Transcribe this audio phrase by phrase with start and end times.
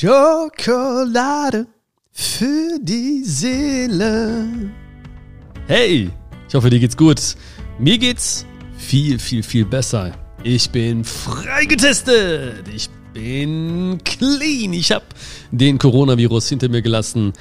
[0.00, 1.66] Schokolade
[2.10, 4.48] für die Seele.
[5.66, 6.08] Hey,
[6.48, 7.20] ich hoffe, dir geht's gut.
[7.78, 8.46] Mir geht's
[8.78, 10.12] viel, viel, viel besser.
[10.42, 12.66] Ich bin freigetestet.
[12.74, 14.72] Ich bin clean.
[14.72, 15.04] Ich habe
[15.50, 17.34] den Coronavirus hinter mir gelassen.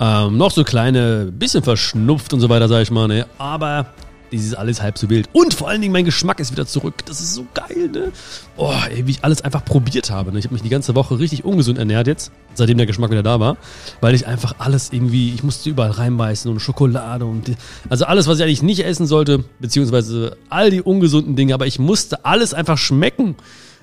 [0.00, 3.08] Ähm, noch so kleine, bisschen verschnupft und so weiter, sag ich mal.
[3.08, 3.26] Ne?
[3.36, 3.92] Aber
[4.32, 5.28] dieses alles halb so wild.
[5.32, 7.04] Und vor allen Dingen, mein Geschmack ist wieder zurück.
[7.06, 8.12] Das ist so geil, ne?
[8.56, 10.32] Oh, ey, wie ich alles einfach probiert habe.
[10.32, 10.38] Ne?
[10.38, 13.40] Ich habe mich die ganze Woche richtig ungesund ernährt jetzt, seitdem der Geschmack wieder da
[13.40, 13.56] war.
[14.00, 17.52] Weil ich einfach alles irgendwie, ich musste überall reinbeißen und Schokolade und.
[17.88, 21.78] Also alles, was ich eigentlich nicht essen sollte, beziehungsweise all die ungesunden Dinge, aber ich
[21.78, 23.36] musste alles einfach schmecken.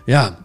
[0.06, 0.38] Ja.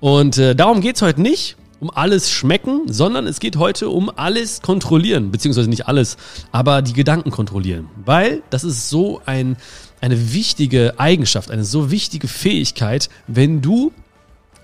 [0.00, 4.62] Und äh, darum geht's heute nicht um alles schmecken, sondern es geht heute um alles
[4.62, 6.16] kontrollieren, beziehungsweise nicht alles,
[6.52, 7.88] aber die Gedanken kontrollieren.
[8.04, 9.56] Weil das ist so ein,
[10.00, 13.92] eine wichtige Eigenschaft, eine so wichtige Fähigkeit, wenn du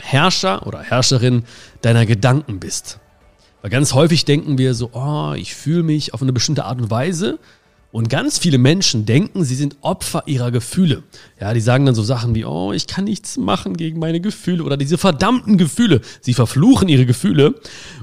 [0.01, 1.45] Herrscher oder Herrscherin
[1.83, 2.99] deiner Gedanken bist.
[3.63, 6.91] Weil ganz häufig denken wir so, oh, ich fühle mich auf eine bestimmte Art und
[6.91, 7.39] Weise
[7.95, 11.05] und ganz viele Menschen denken, sie sind Opfer ihrer Gefühle.
[11.41, 14.65] Ja, die sagen dann so Sachen wie, oh, ich kann nichts machen gegen meine Gefühle
[14.65, 16.01] oder diese verdammten Gefühle.
[16.21, 17.55] Sie verfluchen ihre Gefühle.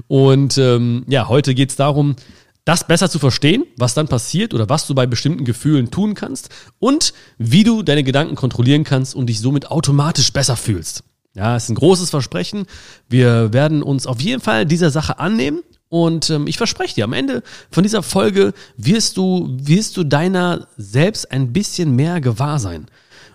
[0.08, 2.16] Und ähm, ja, heute geht es darum,
[2.64, 6.48] das besser zu verstehen, was dann passiert oder was du bei bestimmten Gefühlen tun kannst
[6.78, 11.04] und wie du deine Gedanken kontrollieren kannst und dich somit automatisch besser fühlst.
[11.34, 12.64] Ja, ist ein großes Versprechen.
[13.10, 17.12] Wir werden uns auf jeden Fall dieser Sache annehmen und ähm, ich verspreche dir, am
[17.12, 22.86] Ende von dieser Folge wirst du, wirst du deiner selbst ein bisschen mehr gewahr sein.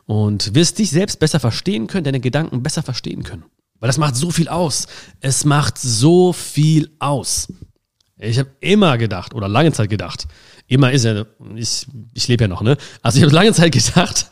[0.07, 3.43] Und wirst dich selbst besser verstehen können, deine Gedanken besser verstehen können.
[3.79, 4.87] Weil das macht so viel aus.
[5.21, 7.47] Es macht so viel aus.
[8.17, 10.25] Ich habe immer gedacht, oder lange Zeit gedacht,
[10.65, 11.85] immer ist ja, ich,
[12.15, 12.75] ich lebe ja noch, ne?
[13.03, 14.31] Also ich habe lange Zeit gedacht,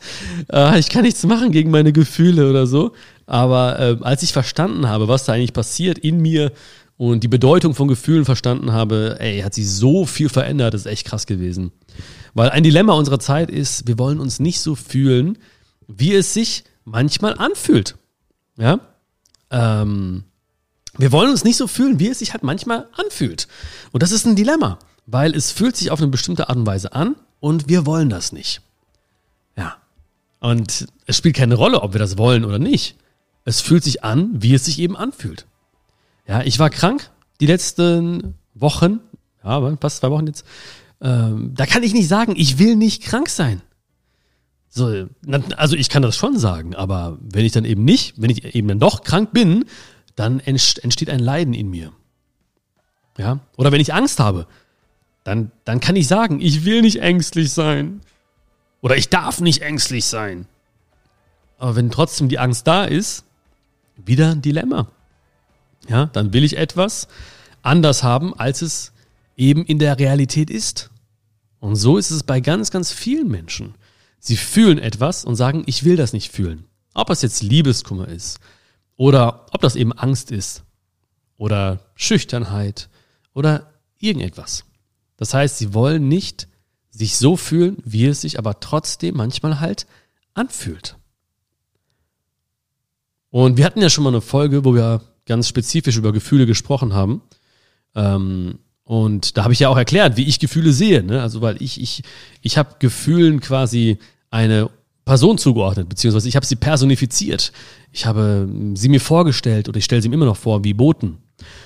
[0.52, 2.92] äh, ich kann nichts machen gegen meine Gefühle oder so.
[3.26, 6.50] Aber äh, als ich verstanden habe, was da eigentlich passiert in mir,
[6.96, 10.86] und die Bedeutung von Gefühlen verstanden habe, ey, hat sich so viel verändert, das ist
[10.86, 11.72] echt krass gewesen.
[12.34, 15.38] Weil ein Dilemma unserer Zeit ist, wir wollen uns nicht so fühlen,
[15.88, 17.96] wie es sich manchmal anfühlt.
[18.56, 18.80] Ja?
[19.50, 20.24] Ähm,
[20.98, 23.48] wir wollen uns nicht so fühlen, wie es sich halt manchmal anfühlt.
[23.92, 26.92] Und das ist ein Dilemma, weil es fühlt sich auf eine bestimmte Art und Weise
[26.92, 28.62] an und wir wollen das nicht.
[29.56, 29.76] Ja.
[30.40, 32.96] Und es spielt keine Rolle, ob wir das wollen oder nicht.
[33.44, 35.46] Es fühlt sich an, wie es sich eben anfühlt.
[36.26, 37.10] Ja, ich war krank
[37.40, 39.00] die letzten Wochen,
[39.44, 40.44] ja, fast zwei Wochen jetzt.
[41.00, 43.62] Ähm, da kann ich nicht sagen, ich will nicht krank sein.
[44.68, 45.06] So,
[45.56, 48.68] also ich kann das schon sagen, aber wenn ich dann eben nicht, wenn ich eben
[48.68, 49.64] dann doch krank bin,
[50.16, 51.92] dann entsteht ein Leiden in mir.
[53.18, 54.46] Ja, oder wenn ich Angst habe,
[55.24, 58.00] dann, dann kann ich sagen, ich will nicht ängstlich sein.
[58.82, 60.46] Oder ich darf nicht ängstlich sein.
[61.58, 63.24] Aber wenn trotzdem die Angst da ist,
[63.96, 64.88] wieder ein Dilemma
[65.88, 67.08] ja, dann will ich etwas
[67.62, 68.92] anders haben, als es
[69.36, 70.90] eben in der Realität ist.
[71.60, 73.74] Und so ist es bei ganz, ganz vielen Menschen.
[74.18, 76.64] Sie fühlen etwas und sagen, ich will das nicht fühlen.
[76.94, 78.40] Ob es jetzt Liebeskummer ist
[78.96, 80.64] oder ob das eben Angst ist
[81.36, 82.88] oder Schüchternheit
[83.34, 84.64] oder irgendetwas.
[85.16, 86.48] Das heißt, sie wollen nicht
[86.90, 89.86] sich so fühlen, wie es sich aber trotzdem manchmal halt
[90.34, 90.96] anfühlt.
[93.30, 96.94] Und wir hatten ja schon mal eine Folge, wo wir ganz spezifisch über Gefühle gesprochen
[96.94, 97.22] haben.
[97.94, 101.02] Ähm, und da habe ich ja auch erklärt, wie ich Gefühle sehe.
[101.02, 101.20] Ne?
[101.20, 102.02] Also weil ich, ich,
[102.40, 103.98] ich habe Gefühlen quasi
[104.30, 104.70] eine
[105.04, 107.52] Person zugeordnet, beziehungsweise ich habe sie personifiziert.
[107.92, 111.18] Ich habe sie mir vorgestellt oder ich stelle sie mir immer noch vor wie Boten.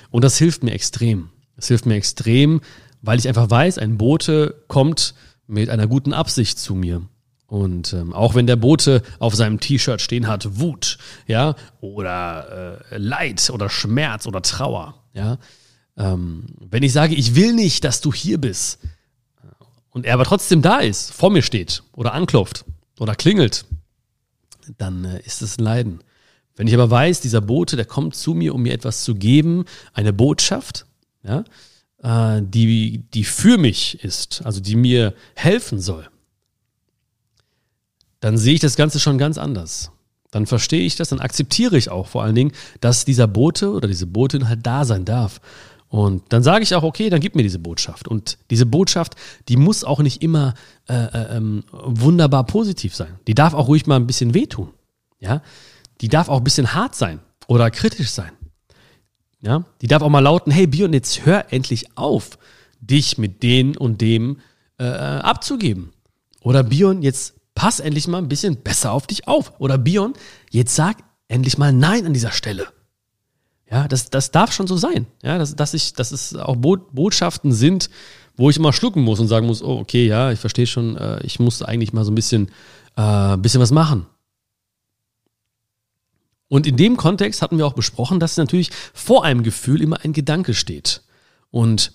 [0.09, 1.29] Und das hilft mir extrem.
[1.55, 2.61] Das hilft mir extrem,
[3.01, 5.13] weil ich einfach weiß, ein Bote kommt
[5.47, 7.03] mit einer guten Absicht zu mir.
[7.51, 10.97] Und ähm, auch wenn der Bote auf seinem T-Shirt stehen hat, Wut,
[11.27, 15.37] ja, oder äh, Leid oder Schmerz oder Trauer, ja,
[15.97, 18.79] ähm, wenn ich sage, ich will nicht, dass du hier bist,
[19.89, 22.63] und er aber trotzdem da ist, vor mir steht oder anklopft
[22.99, 23.65] oder klingelt,
[24.77, 25.99] dann äh, ist es ein Leiden.
[26.55, 29.65] Wenn ich aber weiß, dieser Bote, der kommt zu mir, um mir etwas zu geben,
[29.91, 30.85] eine Botschaft,
[31.21, 31.43] ja,
[32.01, 36.07] äh, die, die für mich ist, also die mir helfen soll,
[38.21, 39.91] dann sehe ich das Ganze schon ganz anders.
[40.31, 43.89] Dann verstehe ich das, dann akzeptiere ich auch vor allen Dingen, dass dieser Bote oder
[43.89, 45.41] diese Botin halt da sein darf.
[45.89, 48.07] Und dann sage ich auch, okay, dann gib mir diese Botschaft.
[48.07, 49.15] Und diese Botschaft,
[49.49, 50.53] die muss auch nicht immer
[50.87, 53.19] äh, äh, ähm, wunderbar positiv sein.
[53.27, 54.69] Die darf auch ruhig mal ein bisschen wehtun.
[55.19, 55.41] Ja,
[55.99, 58.31] die darf auch ein bisschen hart sein oder kritisch sein.
[59.41, 62.37] Ja, die darf auch mal lauten, hey Bion, jetzt hör endlich auf,
[62.79, 64.37] dich mit den und dem
[64.79, 65.91] äh, äh abzugeben.
[66.41, 69.53] Oder Bion, jetzt pass endlich mal ein bisschen besser auf dich auf.
[69.59, 70.13] Oder Bion,
[70.49, 70.97] jetzt sag
[71.27, 72.65] endlich mal Nein an dieser Stelle.
[73.69, 75.05] Ja, das, das darf schon so sein.
[75.21, 77.91] Ja, dass, dass, ich, dass es auch Botschaften sind,
[78.35, 81.23] wo ich immer schlucken muss und sagen muss, oh, okay, ja, ich verstehe schon, äh,
[81.23, 82.49] ich muss eigentlich mal so ein bisschen,
[82.95, 84.07] äh, bisschen was machen.
[86.47, 90.13] Und in dem Kontext hatten wir auch besprochen, dass natürlich vor einem Gefühl immer ein
[90.13, 91.03] Gedanke steht.
[91.51, 91.93] Und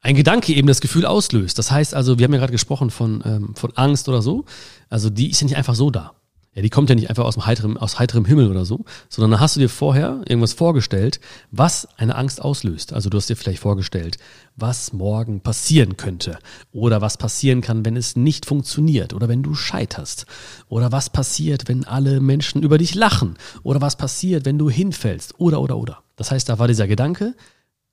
[0.00, 1.58] ein Gedanke eben das Gefühl auslöst.
[1.58, 4.44] Das heißt also, wir haben ja gerade gesprochen von, ähm, von Angst oder so.
[4.88, 6.14] Also die ist ja nicht einfach so da.
[6.54, 9.30] Ja, die kommt ja nicht einfach aus, dem heiterem, aus heiterem Himmel oder so, sondern
[9.32, 11.20] da hast du dir vorher irgendwas vorgestellt,
[11.52, 12.92] was eine Angst auslöst.
[12.92, 14.16] Also du hast dir vielleicht vorgestellt,
[14.56, 16.38] was morgen passieren könnte
[16.72, 20.26] oder was passieren kann, wenn es nicht funktioniert oder wenn du scheiterst
[20.68, 25.38] oder was passiert, wenn alle Menschen über dich lachen oder was passiert, wenn du hinfällst
[25.38, 26.02] oder oder oder.
[26.16, 27.36] Das heißt, da war dieser Gedanke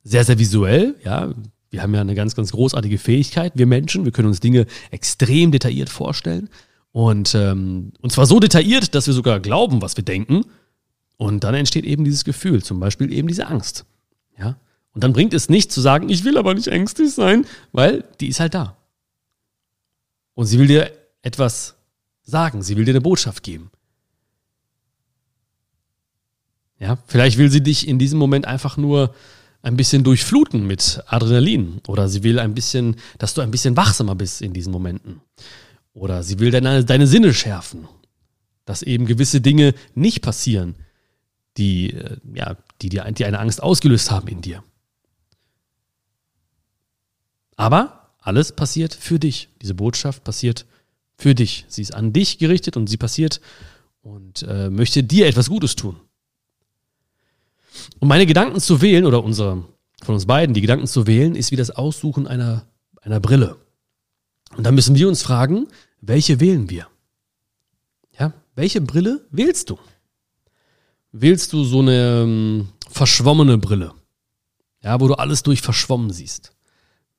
[0.03, 1.33] sehr, sehr visuell, ja,
[1.75, 5.51] wir haben ja eine ganz, ganz großartige Fähigkeit, wir Menschen, wir können uns Dinge extrem
[5.51, 6.49] detailliert vorstellen.
[6.93, 10.45] Und, ähm, und zwar so detailliert, dass wir sogar glauben, was wir denken.
[11.17, 13.85] Und dann entsteht eben dieses Gefühl, zum Beispiel eben diese Angst.
[14.39, 14.57] Ja?
[14.93, 18.29] Und dann bringt es nicht zu sagen, ich will aber nicht ängstlich sein, weil die
[18.29, 18.77] ist halt da.
[20.33, 20.91] Und sie will dir
[21.21, 21.75] etwas
[22.23, 23.69] sagen, sie will dir eine Botschaft geben.
[26.79, 29.13] Ja, vielleicht will sie dich in diesem Moment einfach nur
[29.65, 34.13] ein bisschen durchfluten mit Adrenalin oder sie will ein bisschen, dass du ein bisschen wachsamer
[34.13, 35.21] bist in diesen Momenten.
[35.93, 37.87] Oder sie will deine, deine Sinne schärfen,
[38.65, 40.75] dass eben gewisse Dinge nicht passieren,
[41.57, 44.63] die, äh, ja, die, die, die eine Angst ausgelöst haben in dir.
[47.55, 49.49] Aber alles passiert für dich.
[49.63, 50.67] Diese Botschaft passiert
[51.17, 51.65] für dich.
[51.69, 53.41] Sie ist an dich gerichtet und sie passiert
[54.03, 55.95] und äh, möchte dir etwas Gutes tun.
[57.99, 59.63] Um meine Gedanken zu wählen, oder unsere,
[60.03, 62.65] von uns beiden, die Gedanken zu wählen, ist wie das Aussuchen einer,
[63.01, 63.57] einer Brille.
[64.55, 65.67] Und da müssen wir uns fragen,
[66.01, 66.87] welche wählen wir?
[68.17, 69.79] Ja, welche Brille wählst du?
[71.11, 73.93] Wählst du so eine ähm, verschwommene Brille?
[74.83, 76.53] Ja, wo du alles durch verschwommen siehst?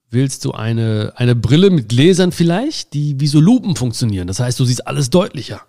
[0.08, 4.28] Willst du eine, eine Brille mit Gläsern vielleicht, die wie so Lupen funktionieren?
[4.28, 5.62] Das heißt, du siehst alles deutlicher.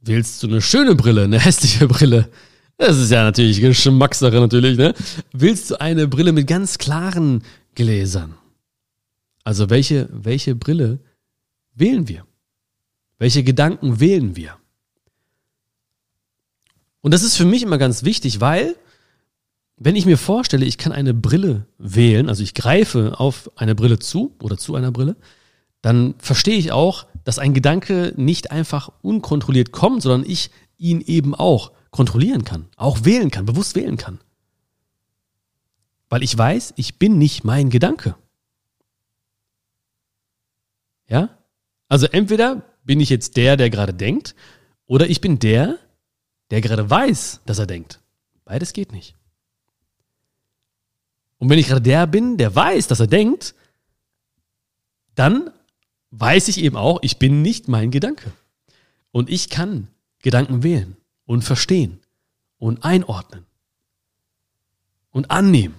[0.00, 2.28] Willst du eine schöne Brille, eine hässliche Brille?
[2.78, 4.94] Das ist ja natürlich Geschmackssache natürlich, ne?
[5.32, 7.42] Willst du eine Brille mit ganz klaren
[7.74, 8.34] Gläsern?
[9.44, 11.00] Also welche, welche Brille
[11.74, 12.26] wählen wir?
[13.18, 14.56] Welche Gedanken wählen wir?
[17.00, 18.76] Und das ist für mich immer ganz wichtig, weil
[19.76, 23.98] wenn ich mir vorstelle, ich kann eine Brille wählen, also ich greife auf eine Brille
[23.98, 25.16] zu oder zu einer Brille,
[25.82, 31.34] dann verstehe ich auch, dass ein Gedanke nicht einfach unkontrolliert kommt, sondern ich ihn eben
[31.34, 34.18] auch kontrollieren kann, auch wählen kann, bewusst wählen kann.
[36.08, 38.16] Weil ich weiß, ich bin nicht mein Gedanke.
[41.06, 41.38] Ja?
[41.88, 44.34] Also entweder bin ich jetzt der, der gerade denkt,
[44.86, 45.78] oder ich bin der,
[46.50, 48.00] der gerade weiß, dass er denkt.
[48.44, 49.14] Beides geht nicht.
[51.38, 53.54] Und wenn ich gerade der bin, der weiß, dass er denkt,
[55.14, 55.50] dann
[56.10, 58.32] weiß ich eben auch, ich bin nicht mein Gedanke.
[59.10, 59.88] Und ich kann
[60.20, 62.00] Gedanken wählen und verstehen
[62.58, 63.46] und einordnen
[65.10, 65.74] und annehmen,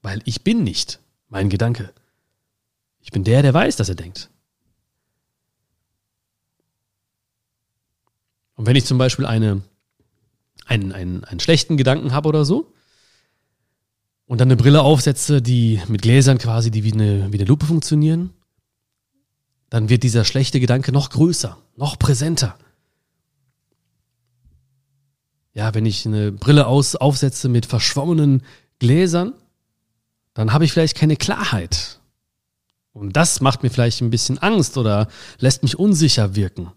[0.00, 1.92] weil ich bin nicht mein Gedanke.
[3.00, 4.30] Ich bin der, der weiß, dass er denkt.
[8.54, 9.62] Und wenn ich zum Beispiel eine,
[10.66, 12.72] einen, einen, einen schlechten Gedanken habe oder so,
[14.32, 17.66] und dann eine Brille aufsetze, die mit Gläsern quasi, die wie eine, wie eine Lupe
[17.66, 18.30] funktionieren,
[19.68, 22.56] dann wird dieser schlechte Gedanke noch größer, noch präsenter.
[25.54, 28.42] Ja, wenn ich eine Brille aus, aufsetze mit verschwommenen
[28.78, 29.34] Gläsern,
[30.34, 32.00] dann habe ich vielleicht keine Klarheit.
[32.92, 36.72] Und das macht mir vielleicht ein bisschen Angst oder lässt mich unsicher wirken.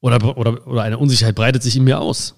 [0.00, 2.34] Oder, oder, oder eine Unsicherheit breitet sich in mir aus.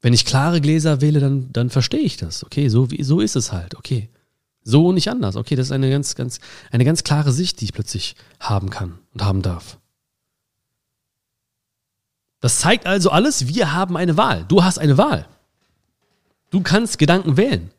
[0.00, 2.44] Wenn ich klare Gläser wähle, dann, dann verstehe ich das.
[2.44, 3.76] Okay, so, wie, so ist es halt.
[3.76, 4.10] Okay.
[4.64, 5.36] So und nicht anders.
[5.36, 6.40] Okay, das ist eine ganz, ganz,
[6.70, 9.78] eine ganz klare Sicht, die ich plötzlich haben kann und haben darf.
[12.42, 14.44] Das zeigt also alles, wir haben eine Wahl.
[14.48, 15.26] Du hast eine Wahl.
[16.50, 17.70] Du kannst Gedanken wählen.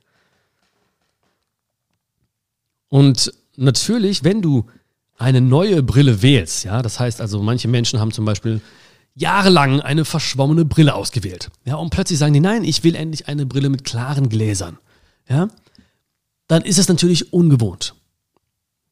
[2.88, 4.65] Und natürlich, wenn du
[5.17, 8.62] eine neue Brille wählst, ja, das heißt also, manche Menschen haben zum Beispiel
[9.15, 13.46] jahrelang eine verschwommene Brille ausgewählt, ja, und plötzlich sagen die, nein, ich will endlich eine
[13.46, 14.77] Brille mit klaren Gläsern,
[15.27, 15.50] ja,
[16.48, 17.96] dann ist es natürlich ungewohnt.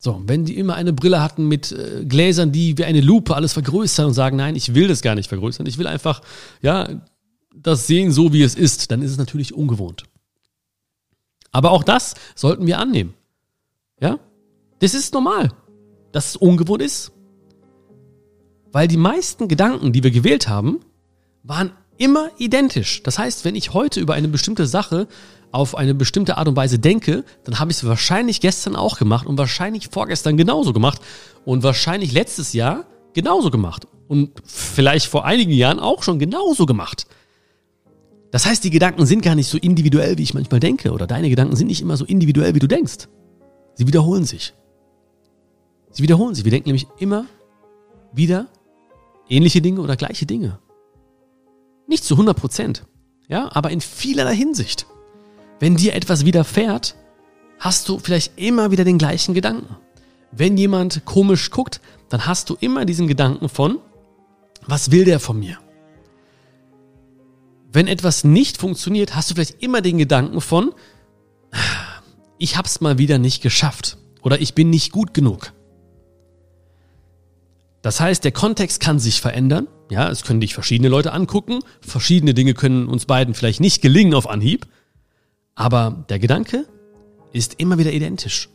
[0.04, 3.54] So, wenn die immer eine Brille hatten mit äh, Gläsern, die wie eine Lupe alles
[3.54, 6.22] vergrößern und sagen, nein, ich will das gar nicht vergrößern, ich will einfach,
[6.62, 6.90] ja,
[7.56, 10.04] das sehen so, wie es ist, dann ist es natürlich ungewohnt.
[11.52, 13.14] Aber auch das sollten wir annehmen.
[14.02, 14.20] Ja?
[14.80, 15.52] Das ist normal
[16.12, 17.12] dass es ungewohnt ist.
[18.72, 20.80] Weil die meisten Gedanken, die wir gewählt haben,
[21.44, 23.04] waren immer identisch.
[23.04, 25.08] Das heißt, wenn ich heute über eine bestimmte Sache
[25.52, 29.28] auf eine bestimmte Art und Weise denke, dann habe ich es wahrscheinlich gestern auch gemacht
[29.28, 31.00] und wahrscheinlich vorgestern genauso gemacht
[31.46, 37.06] und wahrscheinlich letztes Jahr genauso gemacht und vielleicht vor einigen Jahren auch schon genauso gemacht.
[38.32, 41.30] Das heißt, die Gedanken sind gar nicht so individuell, wie ich manchmal denke, oder deine
[41.30, 43.10] Gedanken sind nicht immer so individuell, wie du denkst.
[43.76, 44.54] Sie wiederholen sich.
[45.92, 46.46] Sie wiederholen sich.
[46.46, 47.26] Wir denken nämlich immer
[48.12, 48.48] wieder
[49.30, 50.58] ähnliche Dinge oder gleiche Dinge.
[51.92, 52.86] Nicht zu 100 Prozent,
[53.28, 54.86] ja, aber in vielerlei Hinsicht.
[55.60, 56.96] Wenn dir etwas widerfährt,
[57.60, 59.76] hast du vielleicht immer wieder den gleichen Gedanken.
[60.32, 63.80] Wenn jemand komisch guckt, dann hast du immer diesen Gedanken von,
[64.66, 65.58] was will der von mir?
[67.74, 70.74] Wenn etwas nicht funktioniert, hast du vielleicht immer den Gedanken von,
[72.38, 75.52] ich hab's mal wieder nicht geschafft oder ich bin nicht gut genug.
[77.82, 79.68] Das heißt, der Kontext kann sich verändern.
[79.92, 81.60] Ja, es können dich verschiedene Leute angucken.
[81.82, 84.66] Verschiedene Dinge können uns beiden vielleicht nicht gelingen auf Anhieb.
[85.54, 86.66] Aber der Gedanke
[87.34, 88.48] ist immer wieder identisch.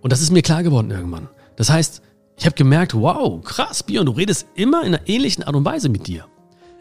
[0.00, 1.28] Und das ist mir klar geworden irgendwann.
[1.54, 2.02] Das heißt,
[2.36, 5.88] ich habe gemerkt, wow, krass, Björn, du redest immer in einer ähnlichen Art und Weise
[5.88, 6.26] mit dir.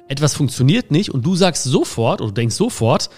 [0.08, 3.12] Etwas funktioniert nicht und du sagst sofort oder denkst sofort,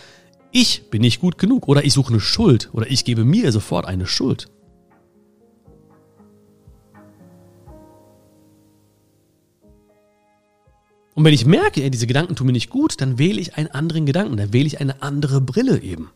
[0.52, 3.86] ich bin nicht gut genug oder ich suche eine Schuld oder ich gebe mir sofort
[3.86, 4.50] eine Schuld.
[11.16, 13.70] Und wenn ich merke, ey, diese Gedanken tun mir nicht gut, dann wähle ich einen
[13.70, 16.10] anderen Gedanken, dann wähle ich eine andere Brille eben.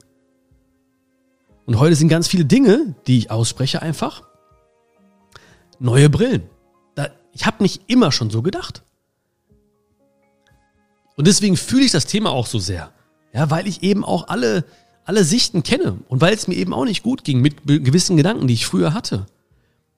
[1.66, 4.24] Und heute sind ganz viele Dinge, die ich ausspreche, einfach
[5.80, 6.44] neue Brillen.
[7.34, 8.82] Ich habe nicht immer schon so gedacht.
[11.18, 12.92] Und deswegen fühle ich das Thema auch so sehr.
[13.32, 14.64] Ja, weil ich eben auch alle,
[15.06, 18.48] alle Sichten kenne und weil es mir eben auch nicht gut ging mit gewissen Gedanken,
[18.48, 19.28] die ich früher hatte.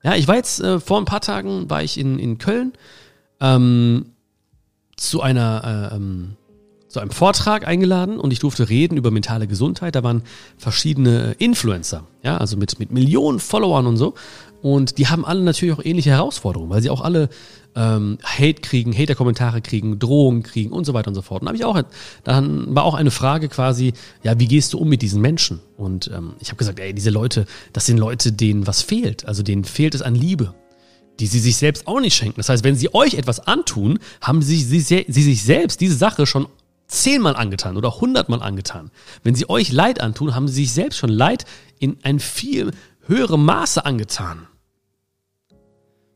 [0.03, 2.73] Ja, ich war jetzt äh, vor ein paar Tagen war ich in, in Köln
[3.39, 4.07] ähm,
[4.99, 6.35] zu einer äh, ähm,
[6.89, 9.95] zu einem Vortrag eingeladen und ich durfte reden über mentale Gesundheit.
[9.95, 10.23] Da waren
[10.57, 14.15] verschiedene Influencer, ja, also mit, mit Millionen Followern und so.
[14.61, 17.29] Und die haben alle natürlich auch ähnliche Herausforderungen, weil sie auch alle
[17.75, 21.43] ähm, Hate kriegen, Hater-Kommentare kriegen, Drohungen kriegen und so weiter und so fort.
[21.43, 21.79] Und habe ich auch,
[22.23, 25.61] dann war auch eine Frage quasi, ja, wie gehst du um mit diesen Menschen?
[25.77, 29.25] Und ähm, ich habe gesagt, ey, diese Leute, das sind Leute, denen was fehlt.
[29.27, 30.55] Also denen fehlt es an Liebe
[31.19, 32.37] die sie sich selbst auch nicht schenken.
[32.37, 36.25] Das heißt, wenn sie euch etwas antun, haben sie, sie, sie sich selbst diese Sache
[36.25, 36.47] schon
[36.87, 38.91] zehnmal angetan oder hundertmal angetan.
[39.23, 41.45] Wenn sie euch Leid antun, haben sie sich selbst schon Leid
[41.77, 42.71] in ein viel
[43.05, 44.47] höherem Maße angetan.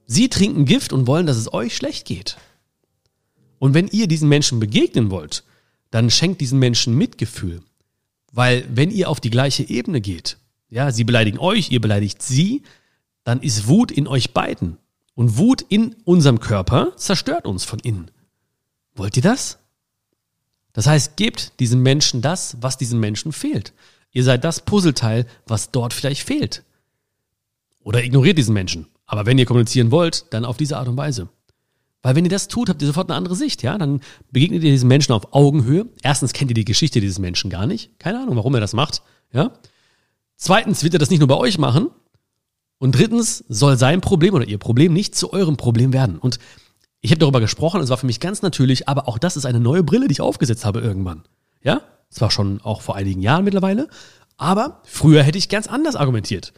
[0.05, 2.37] Sie trinken Gift und wollen, dass es euch schlecht geht.
[3.59, 5.43] Und wenn ihr diesen Menschen begegnen wollt,
[5.91, 7.61] dann schenkt diesen Menschen Mitgefühl.
[8.31, 10.37] Weil wenn ihr auf die gleiche Ebene geht,
[10.69, 12.63] ja, sie beleidigen euch, ihr beleidigt sie,
[13.23, 14.77] dann ist Wut in euch beiden.
[15.15, 18.11] Und Wut in unserem Körper zerstört uns von innen.
[18.95, 19.59] Wollt ihr das?
[20.73, 23.73] Das heißt, gebt diesem Menschen das, was diesem Menschen fehlt.
[24.11, 26.63] Ihr seid das Puzzleteil, was dort vielleicht fehlt.
[27.83, 28.87] Oder ignoriert diesen Menschen.
[29.05, 31.29] Aber wenn ihr kommunizieren wollt, dann auf diese Art und Weise.
[32.01, 33.77] Weil wenn ihr das tut, habt ihr sofort eine andere Sicht, ja?
[33.77, 34.01] Dann
[34.31, 35.87] begegnet ihr diesem Menschen auf Augenhöhe.
[36.01, 37.97] Erstens kennt ihr die Geschichte dieses Menschen gar nicht.
[37.99, 39.01] Keine Ahnung, warum er das macht,
[39.31, 39.51] ja?
[40.35, 41.89] Zweitens wird er das nicht nur bei euch machen,
[42.77, 46.17] und drittens soll sein Problem oder ihr Problem nicht zu eurem Problem werden.
[46.17, 46.39] Und
[47.01, 49.59] ich habe darüber gesprochen, es war für mich ganz natürlich, aber auch das ist eine
[49.59, 51.23] neue Brille, die ich aufgesetzt habe irgendwann.
[51.61, 53.87] Ja, zwar schon auch vor einigen Jahren mittlerweile,
[54.37, 56.53] aber früher hätte ich ganz anders argumentiert.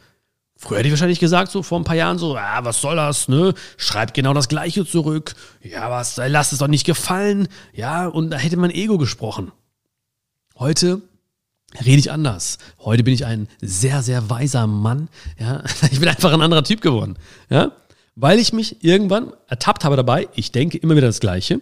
[0.58, 3.28] Früher hätte ich wahrscheinlich gesagt, so vor ein paar Jahren, so, ah, was soll das,
[3.28, 3.52] ne?
[3.76, 5.34] Schreibt genau das Gleiche zurück.
[5.62, 7.48] Ja, was, lasst es doch nicht gefallen.
[7.74, 9.52] Ja, und da hätte mein Ego gesprochen.
[10.58, 11.02] Heute
[11.84, 12.58] rede ich anders.
[12.80, 15.08] Heute bin ich ein sehr, sehr weiser Mann.
[15.38, 17.16] Ja, ich bin einfach ein anderer Typ geworden.
[17.50, 17.72] Ja,
[18.14, 20.28] weil ich mich irgendwann ertappt habe dabei.
[20.34, 21.60] Ich denke immer wieder das Gleiche.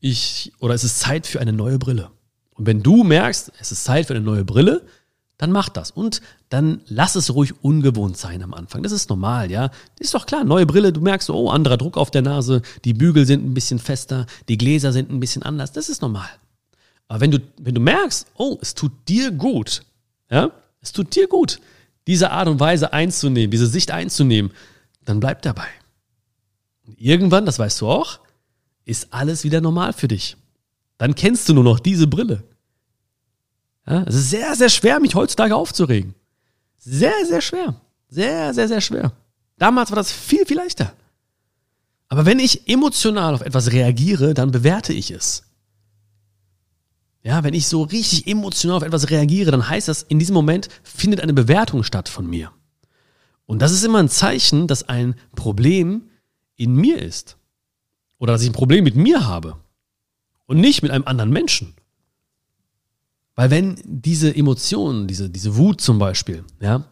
[0.00, 2.10] Ich, oder es ist Zeit für eine neue Brille.
[2.54, 4.82] Und wenn du merkst, es ist Zeit für eine neue Brille,
[5.38, 5.90] dann mach das.
[5.90, 8.82] Und dann lass es ruhig ungewohnt sein am Anfang.
[8.82, 9.70] Das ist normal, ja.
[9.98, 13.26] Ist doch klar, neue Brille, du merkst, oh, anderer Druck auf der Nase, die Bügel
[13.26, 15.72] sind ein bisschen fester, die Gläser sind ein bisschen anders.
[15.72, 16.28] Das ist normal.
[17.08, 19.82] Aber wenn du, wenn du merkst, oh, es tut dir gut,
[20.30, 21.60] ja, es tut dir gut,
[22.06, 24.52] diese Art und Weise einzunehmen, diese Sicht einzunehmen,
[25.04, 25.68] dann bleib dabei.
[26.86, 28.20] Und irgendwann, das weißt du auch,
[28.84, 30.36] ist alles wieder normal für dich.
[30.98, 32.44] Dann kennst du nur noch diese Brille.
[33.86, 36.14] Ja, es ist sehr, sehr schwer, mich heutzutage aufzuregen.
[36.78, 37.80] Sehr, sehr schwer.
[38.08, 39.12] Sehr, sehr, sehr schwer.
[39.58, 40.92] Damals war das viel, viel leichter.
[42.08, 45.44] Aber wenn ich emotional auf etwas reagiere, dann bewerte ich es.
[47.24, 50.68] Ja, wenn ich so richtig emotional auf etwas reagiere, dann heißt das, in diesem Moment
[50.82, 52.52] findet eine Bewertung statt von mir.
[53.46, 56.10] Und das ist immer ein Zeichen, dass ein Problem
[56.56, 57.38] in mir ist.
[58.18, 59.56] Oder dass ich ein Problem mit mir habe.
[60.46, 61.72] und nicht mit einem anderen Menschen.
[63.34, 66.84] Weil wenn diese Emotionen, diese, diese Wut zum Beispiel, ja,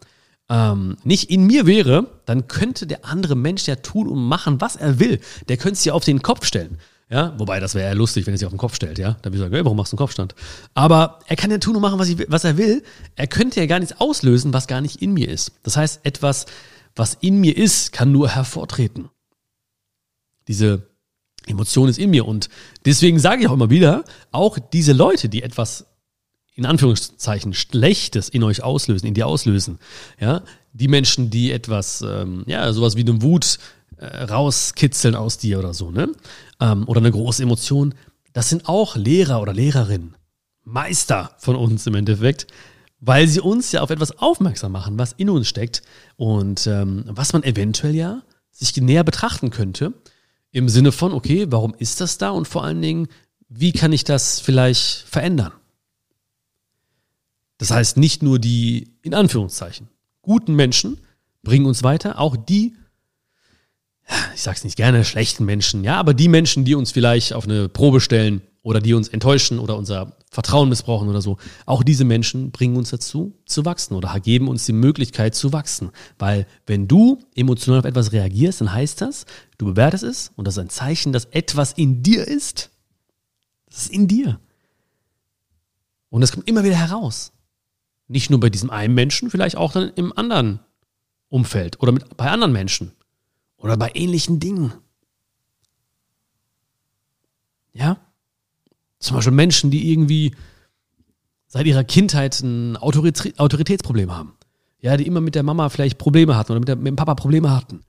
[0.49, 4.75] ähm, nicht in mir wäre, dann könnte der andere Mensch ja tun und machen, was
[4.75, 5.19] er will.
[5.47, 6.79] Der könnte es ja auf den Kopf stellen.
[7.13, 9.17] Ja, wobei das wäre ja lustig, wenn er sich auf den Kopf stellt, ja.
[9.21, 10.33] Dann würde ich sagen, hey, warum machst du einen Kopfstand?
[10.73, 12.81] Aber er kann ja tun und machen, was, ich, was er will.
[13.15, 15.51] Er könnte ja gar nichts auslösen, was gar nicht in mir ist.
[15.61, 16.47] Das heißt, etwas,
[16.95, 19.09] was in mir ist, kann nur hervortreten.
[20.47, 20.87] Diese
[21.45, 22.25] Emotion ist in mir.
[22.25, 22.49] Und
[22.83, 25.85] deswegen sage ich auch immer wieder, auch diese Leute, die etwas
[26.55, 29.77] in Anführungszeichen Schlechtes in euch auslösen, in dir auslösen,
[30.19, 30.41] ja,
[30.71, 33.59] die Menschen, die etwas, ähm, ja, sowas wie eine Wut
[33.97, 36.09] äh, rauskitzeln aus dir oder so, ne,
[36.63, 37.93] ähm, oder eine große Emotion,
[38.31, 40.15] das sind auch Lehrer oder Lehrerinnen,
[40.63, 42.47] Meister von uns im Endeffekt,
[42.99, 45.81] weil sie uns ja auf etwas aufmerksam machen, was in uns steckt
[46.15, 49.93] und ähm, was man eventuell ja sich näher betrachten könnte.
[50.51, 52.29] Im Sinne von, okay, warum ist das da?
[52.29, 53.07] Und vor allen Dingen,
[53.49, 55.51] wie kann ich das vielleicht verändern?
[57.57, 59.89] Das heißt, nicht nur die, in Anführungszeichen,
[60.21, 60.99] guten Menschen
[61.41, 62.75] bringen uns weiter, auch die,
[64.33, 67.69] ich sag's nicht gerne, schlechten Menschen, ja, aber die Menschen, die uns vielleicht auf eine
[67.69, 72.51] Probe stellen oder die uns enttäuschen oder unser Vertrauen missbrauchen oder so, auch diese Menschen
[72.51, 75.91] bringen uns dazu, zu wachsen oder geben uns die Möglichkeit zu wachsen.
[76.17, 79.25] Weil wenn du emotional auf etwas reagierst, dann heißt das,
[79.57, 82.71] Du bewertest es und das ist ein Zeichen, dass etwas in dir ist.
[83.67, 84.39] Das ist in dir.
[86.09, 87.31] Und das kommt immer wieder heraus.
[88.07, 90.59] Nicht nur bei diesem einen Menschen, vielleicht auch dann im anderen
[91.29, 92.91] Umfeld oder mit, bei anderen Menschen
[93.63, 94.73] oder bei ähnlichen Dingen.
[97.71, 97.97] Ja?
[98.99, 100.35] Zum Beispiel Menschen, die irgendwie
[101.47, 104.33] seit ihrer Kindheit ein Autoritätsproblem haben.
[104.81, 107.15] Ja, die immer mit der Mama vielleicht Probleme hatten oder mit, der, mit dem Papa
[107.15, 107.85] Probleme hatten.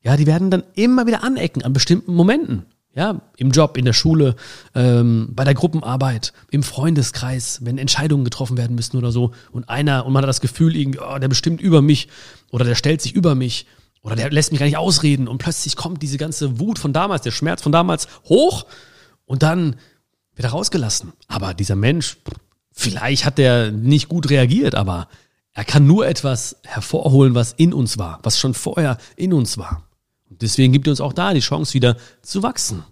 [0.00, 2.66] Ja, die werden dann immer wieder anecken an bestimmten Momenten.
[2.94, 4.36] Ja, im Job, in der Schule,
[4.76, 9.32] ähm, bei der Gruppenarbeit, im Freundeskreis, wenn Entscheidungen getroffen werden müssen oder so.
[9.50, 12.06] Und einer, und man hat das Gefühl, irgendwie, oh, der bestimmt über mich
[12.52, 13.66] oder der stellt sich über mich
[14.04, 15.26] oder der lässt mich gar nicht ausreden.
[15.26, 18.66] Und plötzlich kommt diese ganze Wut von damals, der Schmerz von damals hoch
[19.24, 19.76] und dann
[20.36, 21.14] wird er rausgelassen.
[21.26, 22.18] Aber dieser Mensch,
[22.70, 25.08] vielleicht hat der nicht gut reagiert, aber
[25.52, 29.88] er kann nur etwas hervorholen, was in uns war, was schon vorher in uns war.
[30.28, 32.84] Deswegen gibt er uns auch da die Chance, wieder zu wachsen.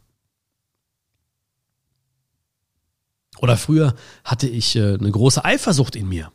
[3.39, 3.95] Oder früher
[4.25, 6.33] hatte ich äh, eine große Eifersucht in mir.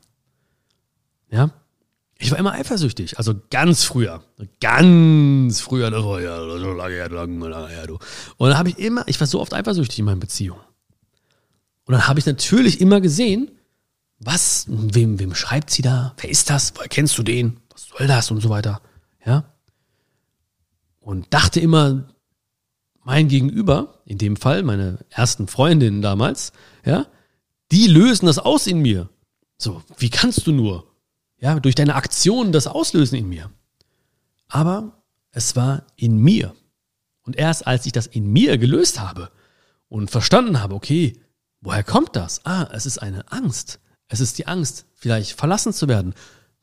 [1.32, 1.52] Ja,
[2.20, 4.24] ich war immer eifersüchtig, also ganz früher,
[4.60, 8.00] ganz früher, das war ja so lange her, lange, lange her, du.
[8.38, 10.62] Und dann habe ich immer, ich war so oft eifersüchtig in meinen Beziehungen.
[11.86, 13.52] Und dann habe ich natürlich immer gesehen,
[14.20, 16.14] was, wem, wem schreibt sie da?
[16.18, 16.74] Wer ist das?
[16.76, 17.60] Woher kennst du den?
[17.70, 18.32] Was soll das?
[18.32, 18.82] Und so weiter.
[19.26, 19.46] Ja
[21.08, 22.04] und dachte immer,
[23.06, 26.52] mein Gegenüber, in dem Fall meine ersten Freundinnen damals,
[26.84, 27.08] ja,
[27.72, 29.08] die lösen das aus in mir.
[29.58, 30.86] So, wie kannst du nur,
[31.40, 33.52] ja, durch deine Aktionen das auslösen in mir?
[34.48, 36.56] Aber es war in mir.
[37.22, 39.30] Und erst als ich das in mir gelöst habe
[39.90, 41.20] und verstanden habe, okay,
[41.62, 42.46] woher kommt das?
[42.46, 43.80] Ah, es ist eine Angst.
[44.08, 46.14] Es ist die Angst, vielleicht verlassen zu werden.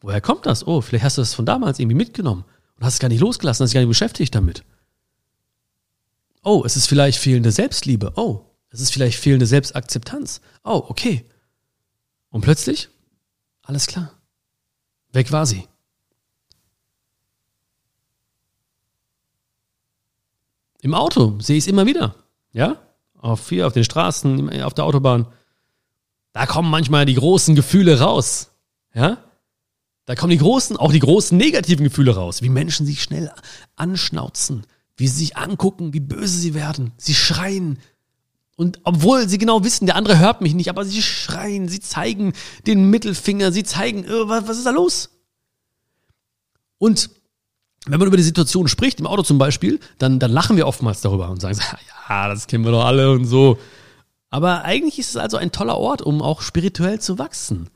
[0.00, 0.66] Woher kommt das?
[0.66, 2.44] Oh, vielleicht hast du das von damals irgendwie mitgenommen
[2.76, 4.64] und hast es gar nicht losgelassen, hast dich gar nicht beschäftigt damit.
[6.42, 8.12] Oh, es ist vielleicht fehlende Selbstliebe.
[8.16, 10.40] Oh, es ist vielleicht fehlende Selbstakzeptanz.
[10.62, 11.24] Oh, okay.
[12.30, 12.88] Und plötzlich,
[13.62, 14.12] alles klar.
[15.14, 15.66] Weg war sie.
[20.80, 22.16] Im Auto sehe ich es immer wieder.
[22.52, 22.76] Ja?
[23.16, 25.26] Auf hier, auf den Straßen, auf der Autobahn.
[26.32, 28.50] Da kommen manchmal die großen Gefühle raus.
[28.92, 29.18] Ja?
[30.04, 33.32] Da kommen die großen, auch die großen negativen Gefühle raus, wie Menschen sich schnell
[33.76, 36.92] anschnauzen, wie sie sich angucken, wie böse sie werden.
[36.98, 37.78] Sie schreien.
[38.56, 42.32] Und obwohl sie genau wissen, der andere hört mich nicht, aber sie schreien, sie zeigen
[42.66, 45.10] den Mittelfinger, sie zeigen, äh, was, ist da los?
[46.78, 47.10] Und
[47.86, 51.00] wenn man über die Situation spricht, im Auto zum Beispiel, dann, dann lachen wir oftmals
[51.00, 51.58] darüber und sagen,
[52.08, 53.58] ja, das kennen wir doch alle und so.
[54.30, 57.70] Aber eigentlich ist es also ein toller Ort, um auch spirituell zu wachsen.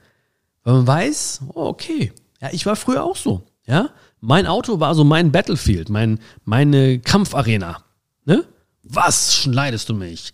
[0.63, 3.43] Weil man weiß, oh, okay, ja, ich war früher auch so.
[3.67, 7.85] Ja, mein Auto war so mein Battlefield, mein, meine Kampfarena.
[8.25, 8.45] Ne?
[8.83, 10.33] Was schneidest du mich?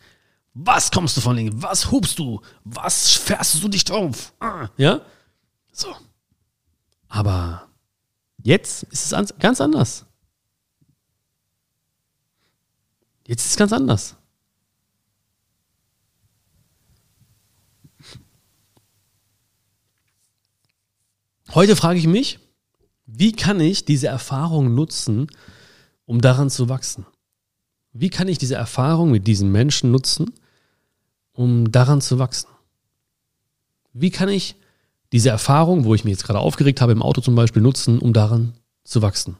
[0.54, 1.54] Was kommst du von links?
[1.58, 2.40] Was hubst du?
[2.62, 4.32] Was fährst du dich drauf?
[4.38, 5.00] Ah, ja?
[5.72, 5.94] So.
[7.08, 7.68] Aber
[8.42, 10.06] jetzt ist es ganz anders.
[13.26, 14.16] Jetzt ist es ganz anders.
[21.52, 22.38] Heute frage ich mich,
[23.06, 25.28] wie kann ich diese Erfahrung nutzen,
[26.04, 27.06] um daran zu wachsen?
[27.92, 30.32] Wie kann ich diese Erfahrung mit diesen Menschen nutzen,
[31.34, 32.48] um daran zu wachsen?
[33.92, 34.56] Wie kann ich
[35.12, 38.12] diese Erfahrung, wo ich mich jetzt gerade aufgeregt habe, im Auto zum Beispiel, nutzen, um
[38.12, 39.36] daran zu wachsen?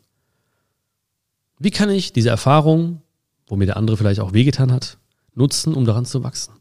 [1.59, 3.01] Wie kann ich diese Erfahrung,
[3.47, 4.99] wo mir der andere vielleicht auch wehgetan hat,
[5.35, 6.55] nutzen, um daran zu wachsen?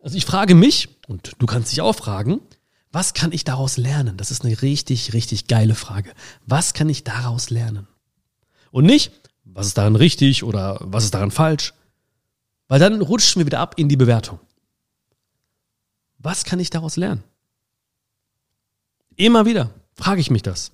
[0.00, 2.40] Also ich frage mich, und du kannst dich auch fragen,
[2.90, 4.16] was kann ich daraus lernen?
[4.16, 6.12] Das ist eine richtig, richtig geile Frage.
[6.46, 7.86] Was kann ich daraus lernen?
[8.70, 9.12] Und nicht,
[9.44, 11.74] was ist daran richtig oder was ist daran falsch?
[12.68, 14.38] Weil dann rutschen wir wieder ab in die Bewertung.
[16.18, 17.24] Was kann ich daraus lernen?
[19.16, 20.72] Immer wieder frage ich mich das.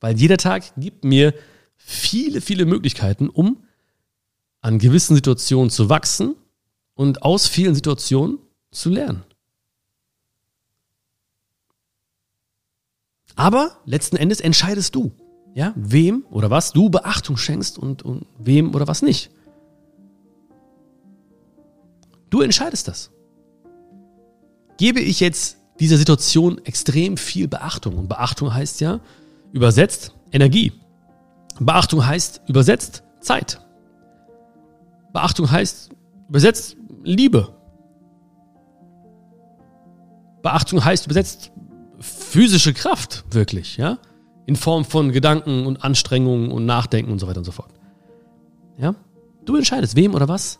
[0.00, 1.34] Weil jeder Tag gibt mir
[1.76, 3.64] viele, viele Möglichkeiten, um
[4.60, 6.36] an gewissen Situationen zu wachsen
[6.94, 8.38] und aus vielen Situationen
[8.70, 9.24] zu lernen.
[13.36, 15.12] Aber letzten Endes entscheidest du,
[15.54, 19.30] ja, wem oder was du Beachtung schenkst und, und wem oder was nicht.
[22.34, 23.12] Du entscheidest das.
[24.76, 27.96] Gebe ich jetzt dieser Situation extrem viel Beachtung.
[27.96, 28.98] Und Beachtung heißt ja
[29.52, 30.72] übersetzt Energie.
[31.60, 33.60] Beachtung heißt übersetzt Zeit.
[35.12, 35.90] Beachtung heißt
[36.28, 37.54] übersetzt Liebe.
[40.42, 41.52] Beachtung heißt übersetzt
[42.00, 43.98] physische Kraft, wirklich, ja?
[44.46, 47.70] In Form von Gedanken und Anstrengungen und Nachdenken und so weiter und so fort.
[48.76, 48.96] Ja?
[49.44, 50.58] Du entscheidest, wem oder was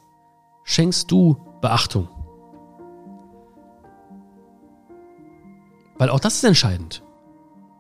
[0.63, 2.09] schenkst du Beachtung.
[5.97, 7.03] Weil auch das ist entscheidend.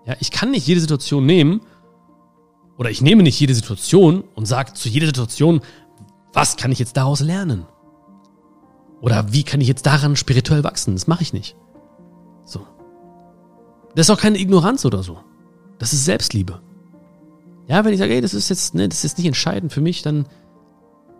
[0.06, 1.60] Ja, ich kann nicht jede Situation nehmen
[2.78, 5.60] oder ich nehme nicht jede Situation und sage zu jeder Situation,
[6.32, 7.66] was kann ich jetzt daraus lernen?
[9.02, 10.94] Oder wie kann ich jetzt daran spirituell wachsen?
[10.94, 11.54] Das mache ich nicht.
[12.46, 12.66] So.
[13.94, 15.18] Das ist auch keine Ignoranz oder so.
[15.78, 16.62] Das ist Selbstliebe.
[17.66, 20.00] Ja, wenn ich sage, ey, das ist jetzt, ne, das ist nicht entscheidend für mich,
[20.00, 20.26] dann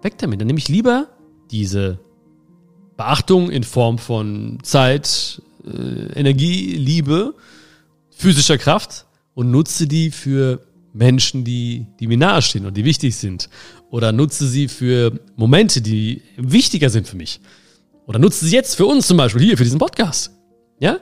[0.01, 0.41] weg damit.
[0.41, 1.09] Dann nehme ich lieber
[1.51, 2.01] diese
[2.97, 7.35] Beachtung in Form von Zeit, äh, Energie, Liebe,
[8.11, 10.61] physischer Kraft und nutze die für
[10.93, 13.49] Menschen, die, die mir nahestehen und die wichtig sind.
[13.91, 17.41] Oder nutze sie für Momente, die wichtiger sind für mich.
[18.07, 20.31] Oder nutze sie jetzt für uns zum Beispiel hier, für diesen Podcast.
[20.79, 20.99] Ja?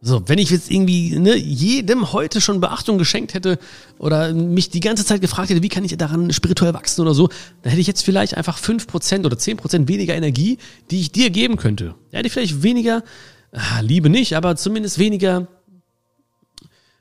[0.00, 3.58] So, wenn ich jetzt irgendwie ne, jedem heute schon Beachtung geschenkt hätte
[3.98, 7.28] oder mich die ganze Zeit gefragt hätte, wie kann ich daran spirituell wachsen oder so,
[7.62, 10.58] dann hätte ich jetzt vielleicht einfach fünf Prozent oder zehn Prozent weniger Energie,
[10.92, 11.96] die ich dir geben könnte.
[12.12, 13.02] Ja, hätte ich vielleicht weniger,
[13.50, 15.48] ah, Liebe nicht, aber zumindest weniger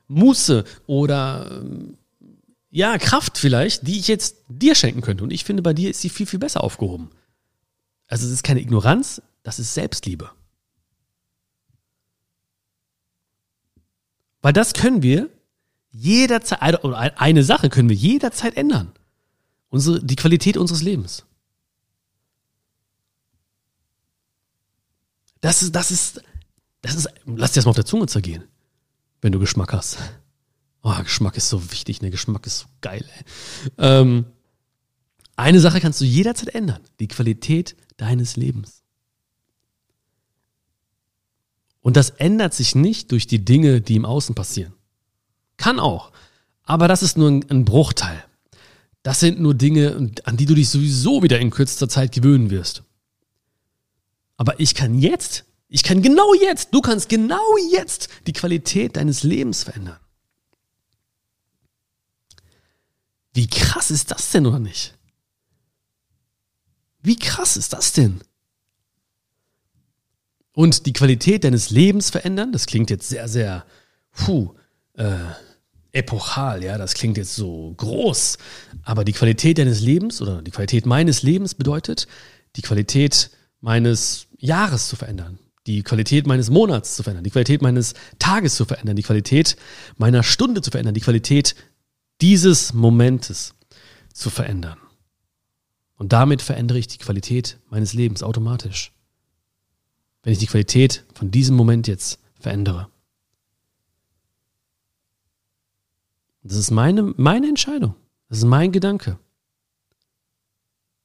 [0.07, 1.63] Muße oder
[2.71, 5.23] ja, Kraft vielleicht, die ich jetzt dir schenken könnte.
[5.23, 7.11] Und ich finde, bei dir ist sie viel, viel besser aufgehoben.
[8.07, 10.31] Also es ist keine Ignoranz, das ist Selbstliebe.
[14.41, 15.29] Weil das können wir
[15.91, 18.91] jederzeit, oder eine Sache können wir jederzeit ändern.
[19.69, 21.25] Unsere, die Qualität unseres Lebens.
[25.41, 26.21] Das ist, das ist,
[26.81, 28.43] das ist, lass dir das mal auf der Zunge zergehen,
[29.21, 29.97] wenn du Geschmack hast.
[30.81, 32.09] Oh, Geschmack ist so wichtig, ne?
[32.09, 33.05] Geschmack ist so geil.
[33.77, 34.25] Ähm,
[35.35, 36.81] eine Sache kannst du jederzeit ändern.
[36.99, 38.83] Die Qualität deines Lebens.
[41.87, 44.73] Und das ändert sich nicht durch die Dinge, die im Außen passieren.
[45.55, 46.11] Kann auch.
[46.63, 48.25] Aber das ist nur ein, Bruchteil.
[49.03, 52.83] Das sind nur Dinge, an die du dich sowieso wieder in kürzester Zeit gewöhnen wirst.
[54.35, 59.23] Aber ich kann jetzt, ich kann genau jetzt, du kannst genau jetzt die Qualität deines
[59.23, 60.01] Lebens verändern.
[63.33, 64.93] Wie krass ist das denn oder nicht?
[67.01, 68.19] Wie krass ist das denn?
[70.57, 72.51] Und die Qualität deines Lebens verändern.
[72.51, 73.63] Das klingt jetzt sehr, sehr,
[74.11, 74.55] puh,
[74.95, 75.13] äh,
[75.91, 78.39] epochal, ja, das klingt jetzt so groß.
[78.81, 82.07] Aber die Qualität deines Lebens oder die Qualität meines Lebens bedeutet,
[82.55, 83.29] die Qualität
[83.61, 88.65] meines Jahres zu verändern, die Qualität meines Monats zu verändern, die Qualität meines Tages zu
[88.65, 89.57] verändern, die Qualität
[89.97, 91.53] meiner Stunde zu verändern, die Qualität
[92.19, 93.53] dieses Momentes
[94.11, 94.79] zu verändern.
[95.97, 98.96] Und damit verändere ich die Qualität meines Lebens automatisch
[100.27, 102.89] wenn ich die Qualität von diesem Moment jetzt verändere.
[106.43, 107.95] Das ist meine, meine Entscheidung.
[108.27, 109.17] Das ist mein Gedanke.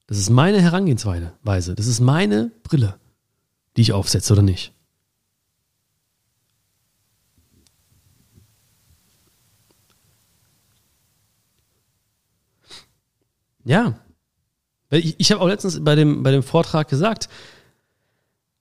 [0.09, 1.37] Das ist meine Herangehensweise.
[1.77, 2.99] Das ist meine Brille,
[3.77, 4.73] die ich aufsetze oder nicht.
[13.63, 14.01] Ja.
[14.91, 17.29] Ich, ich habe auch letztens bei dem, bei dem Vortrag gesagt,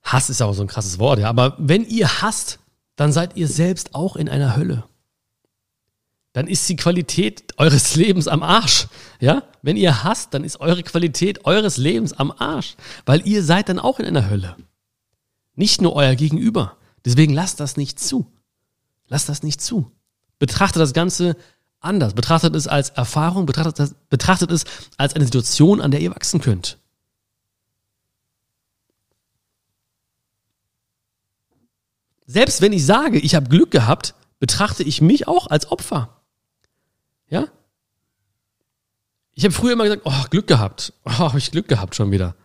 [0.04, 1.30] Hass ist auch so ein krasses Wort, ja.
[1.30, 2.60] Aber wenn ihr hasst,
[2.96, 4.84] dann seid ihr selbst auch in einer Hölle.
[6.34, 8.88] dann ist die Qualität eures Lebens am Arsch.
[9.20, 9.44] Ja?
[9.62, 13.80] Wenn ihr hasst, dann ist eure Qualität eures Lebens am Arsch, weil ihr seid dann
[13.80, 14.56] auch in einer Hölle.
[15.56, 16.78] Nicht nur euer Gegenüber.
[17.04, 18.32] Deswegen lasst das nicht zu.
[19.08, 19.92] Lasst das nicht zu.
[20.40, 21.36] Betrachtet das Ganze
[21.82, 22.14] anders.
[22.14, 24.66] Betrachtet es als Erfahrung, betrachtet, es
[24.98, 26.78] als eine Situation, an der ihr wachsen könnt.
[32.32, 36.22] Selbst wenn ich sage, ich habe Glück gehabt, betrachte ich mich auch als Opfer.
[37.30, 37.48] Ja?
[39.34, 40.94] Ich habe früher immer gesagt, oh, Glück gehabt.
[41.04, 42.36] Oh, habe ich Glück gehabt schon wieder.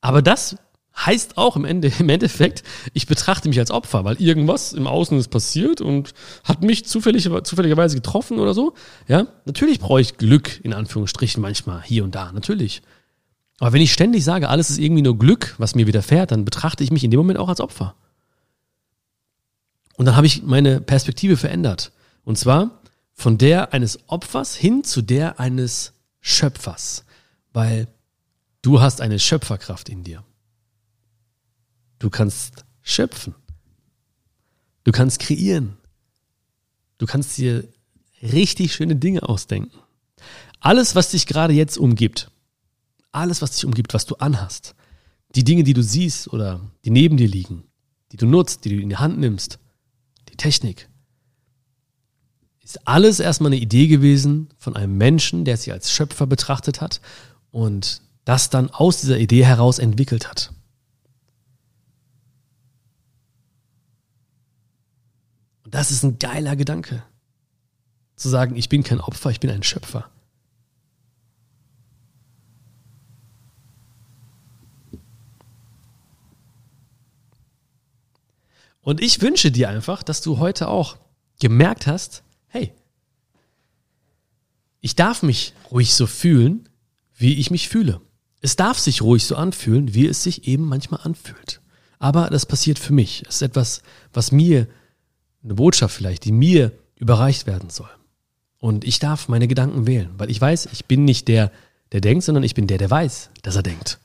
[0.00, 0.58] Aber das
[0.96, 2.62] heißt auch im, Ende, im Endeffekt,
[2.92, 6.14] ich betrachte mich als Opfer, weil irgendwas im Außen ist passiert und
[6.44, 8.74] hat mich zufällig, zufälligerweise getroffen oder so.
[9.08, 12.82] Ja, natürlich brauche ich Glück, in Anführungsstrichen, manchmal, hier und da, natürlich.
[13.58, 16.84] Aber wenn ich ständig sage, alles ist irgendwie nur Glück, was mir widerfährt, dann betrachte
[16.84, 17.96] ich mich in dem Moment auch als Opfer.
[19.98, 21.90] Und dann habe ich meine Perspektive verändert.
[22.24, 22.80] Und zwar
[23.14, 27.04] von der eines Opfers hin zu der eines Schöpfers.
[27.52, 27.88] Weil
[28.62, 30.22] du hast eine Schöpferkraft in dir.
[31.98, 33.34] Du kannst schöpfen.
[34.84, 35.76] Du kannst kreieren.
[36.98, 37.66] Du kannst dir
[38.22, 39.80] richtig schöne Dinge ausdenken.
[40.60, 42.30] Alles, was dich gerade jetzt umgibt,
[43.10, 44.76] alles, was dich umgibt, was du anhast,
[45.34, 47.64] die Dinge, die du siehst oder die neben dir liegen,
[48.12, 49.58] die du nutzt, die du in die Hand nimmst,
[50.38, 50.88] Technik,
[52.68, 57.00] ist alles erstmal eine Idee gewesen von einem Menschen, der sich als Schöpfer betrachtet hat
[57.50, 60.52] und das dann aus dieser Idee heraus entwickelt hat.
[65.64, 67.02] Und das ist ein geiler Gedanke.
[68.16, 70.10] Zu sagen, ich bin kein Opfer, ich bin ein Schöpfer.
[78.88, 80.96] Und ich wünsche dir einfach, dass du heute auch
[81.40, 82.72] gemerkt hast, hey,
[84.80, 86.70] ich darf mich ruhig so fühlen,
[87.14, 88.00] wie ich mich fühle.
[88.40, 91.60] Es darf sich ruhig so anfühlen, wie es sich eben manchmal anfühlt.
[91.98, 93.24] Aber das passiert für mich.
[93.28, 93.82] Es ist etwas,
[94.14, 94.66] was mir
[95.44, 97.90] eine Botschaft vielleicht, die mir überreicht werden soll.
[98.56, 101.52] Und ich darf meine Gedanken wählen, weil ich weiß, ich bin nicht der,
[101.92, 103.98] der denkt, sondern ich bin der, der weiß, dass er denkt.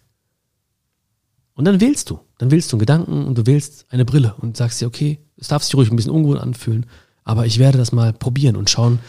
[1.55, 2.19] Und dann wählst du.
[2.37, 5.49] Dann wählst du einen Gedanken und du wählst eine Brille und sagst dir, okay, es
[5.49, 6.87] darf sich ruhig ein bisschen ungewohnt anfühlen,
[7.23, 8.99] aber ich werde das mal probieren und schauen,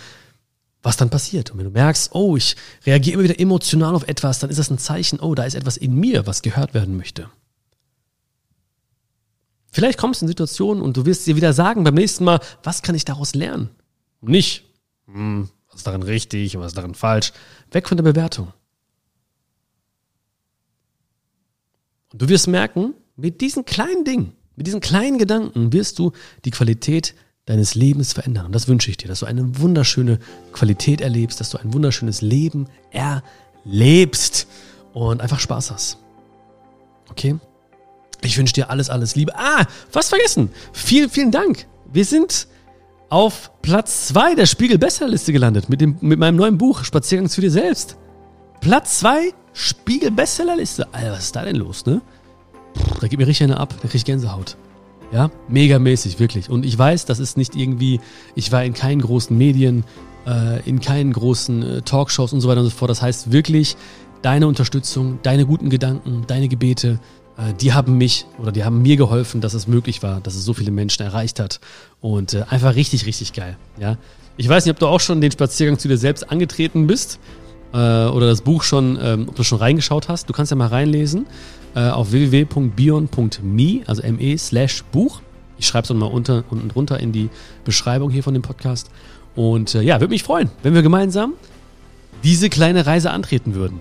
[0.83, 1.51] was dann passiert.
[1.51, 4.71] Und wenn du merkst, oh, ich reagiere immer wieder emotional auf etwas, dann ist das
[4.71, 7.31] ein Zeichen, oh, da ist etwas in mir, was gehört werden möchte.
[9.73, 12.83] Vielleicht kommst du in Situationen und du wirst dir wieder sagen beim nächsten Mal, was
[12.83, 13.71] kann ich daraus lernen?
[14.21, 14.65] Nicht,
[15.07, 17.33] hm, was ist darin richtig und was ist darin falsch.
[17.73, 18.53] Weg von der Bewertung.
[22.17, 26.13] Du wirst merken, mit diesen kleinen Dingen, mit diesen kleinen Gedanken wirst du
[26.45, 27.15] die Qualität
[27.47, 28.47] deines Lebens verändern.
[28.47, 30.19] Und das wünsche ich dir, dass du eine wunderschöne
[30.53, 34.47] Qualität erlebst, dass du ein wunderschönes Leben erlebst
[34.95, 35.99] und einfach Spaß hast.
[37.11, 37.37] Okay?
[38.23, 39.33] Ich wünsche dir alles, alles Liebe.
[39.37, 40.51] Ah, was vergessen.
[40.73, 41.67] Vielen, vielen Dank.
[41.93, 42.49] Wir sind
[43.11, 47.51] auf Platz 2 der Spiegel-Bestsellerliste gelandet mit, dem, mit meinem neuen Buch Spaziergang zu dir
[47.51, 47.97] selbst.
[48.61, 50.93] Platz 2 Spiegel-Bestsellerliste.
[50.93, 52.03] Alter, was ist da denn los, ne?
[53.01, 54.57] Da geht mir richtig eine ab, da krieg ich Gänsehaut.
[55.13, 56.51] Ja, megamäßig, wirklich.
[56.51, 58.01] Und ich weiß, das ist nicht irgendwie,
[58.35, 59.85] ich war in keinen großen Medien,
[60.27, 62.91] äh, in keinen großen äh, Talkshows und so weiter und so fort.
[62.91, 63.77] Das heißt wirklich,
[64.23, 66.99] deine Unterstützung, deine guten Gedanken, deine Gebete,
[67.37, 70.45] äh, die haben mich oder die haben mir geholfen, dass es möglich war, dass es
[70.45, 71.61] so viele Menschen erreicht hat.
[72.01, 73.57] Und äh, einfach richtig, richtig geil.
[73.79, 73.99] Ja.
[74.37, 77.21] Ich weiß nicht, ob du auch schon den Spaziergang zu dir selbst angetreten bist
[77.75, 80.29] äh, oder das Buch schon, ähm, ob du schon reingeschaut hast.
[80.29, 81.27] Du kannst ja mal reinlesen
[81.75, 85.21] äh, auf www.bion.me, also me slash Buch.
[85.59, 87.29] Ich schreibe es dann mal unter, unten drunter in die
[87.65, 88.91] Beschreibung hier von dem Podcast.
[89.35, 91.35] Und äh, ja, würde mich freuen, wenn wir gemeinsam
[92.23, 93.81] diese kleine Reise antreten würden.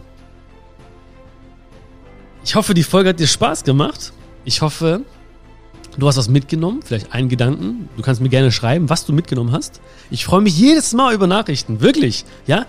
[2.43, 4.11] Ich hoffe, die Folge hat dir Spaß gemacht.
[4.43, 5.01] Ich hoffe,
[5.97, 7.87] du hast was mitgenommen, vielleicht einen Gedanken.
[7.95, 9.79] Du kannst mir gerne schreiben, was du mitgenommen hast.
[10.09, 12.25] Ich freue mich jedes Mal über Nachrichten, wirklich.
[12.45, 12.65] Ja,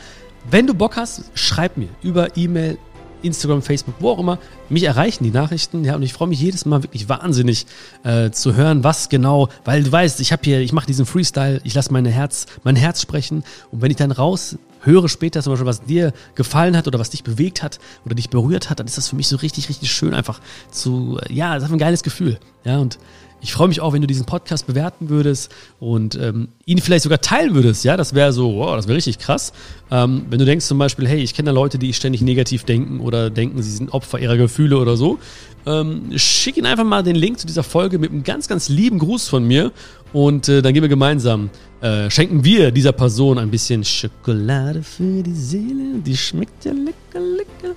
[0.50, 2.78] wenn du Bock hast, schreib mir über E-Mail,
[3.24, 4.38] Instagram, Facebook, wo auch immer.
[4.68, 7.66] Mich erreichen die Nachrichten, ja, und ich freue mich jedes Mal wirklich wahnsinnig
[8.04, 11.60] äh, zu hören, was genau, weil du weißt, ich habe hier, ich mache diesen Freestyle,
[11.64, 15.52] ich lasse meine Herz, mein Herz sprechen und wenn ich dann raus höre später zum
[15.52, 18.86] Beispiel, was dir gefallen hat oder was dich bewegt hat oder dich berührt hat, dann
[18.86, 22.02] ist das für mich so richtig, richtig schön einfach zu, ja, das ist ein geiles
[22.02, 22.38] Gefühl.
[22.64, 22.98] Ja, und
[23.44, 27.20] Ich freue mich auch, wenn du diesen Podcast bewerten würdest und ähm, ihn vielleicht sogar
[27.20, 27.84] teilen würdest.
[27.84, 29.52] Ja, das wäre so, wow, das wäre richtig krass.
[29.90, 33.00] Ähm, wenn du denkst zum Beispiel, hey, ich kenne da Leute, die ständig negativ denken
[33.00, 35.18] oder denken, sie sind Opfer ihrer Gefühle oder so,
[35.66, 38.98] ähm, schick ihnen einfach mal den Link zu dieser Folge mit einem ganz, ganz lieben
[38.98, 39.72] Gruß von mir
[40.14, 41.50] und äh, dann gehen wir gemeinsam,
[41.82, 45.98] äh, schenken wir dieser Person ein bisschen Schokolade für die Seele.
[45.98, 47.74] Die schmeckt ja lecker, lecker.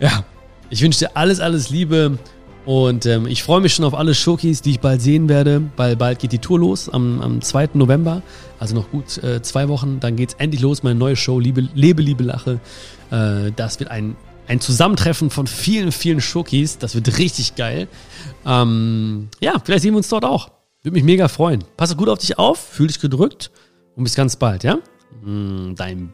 [0.00, 0.24] Ja,
[0.70, 2.18] ich wünsche dir alles, alles Liebe.
[2.64, 5.96] Und ähm, ich freue mich schon auf alle Showkeys, die ich bald sehen werde, weil
[5.96, 7.70] bald geht die Tour los am, am 2.
[7.74, 8.22] November.
[8.60, 9.98] Also noch gut äh, zwei Wochen.
[9.98, 12.60] Dann geht's endlich los, meine neue Show, Liebe, Lebe, Liebe, Lache.
[13.10, 16.78] Äh, das wird ein, ein Zusammentreffen von vielen, vielen Showkeys.
[16.78, 17.88] Das wird richtig geil.
[18.46, 20.50] Ähm, ja, vielleicht sehen wir uns dort auch.
[20.82, 21.64] Würde mich mega freuen.
[21.76, 23.50] Passe gut auf dich auf, fühl dich gedrückt
[23.96, 24.78] und bis ganz bald, ja?
[25.24, 26.12] Mm, dein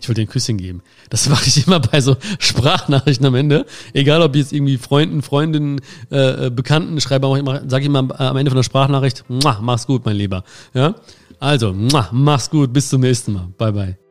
[0.00, 0.82] ich wollte dir ein Küsschen geben.
[1.10, 3.66] Das mache ich immer bei so Sprachnachrichten am Ende.
[3.92, 5.80] Egal, ob jetzt irgendwie Freunden, Freundinnen,
[6.10, 7.26] äh, äh Bekannten schreibe,
[7.66, 10.44] sage ich immer am Ende von der Sprachnachricht, mach's gut, mein Lieber.
[10.74, 10.94] Ja?
[11.38, 11.74] Also,
[12.12, 13.48] mach's gut, bis zum nächsten Mal.
[13.58, 14.05] Bye, bye.